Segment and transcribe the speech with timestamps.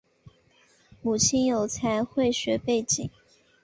[1.03, 3.07] 母亲有财会学背景。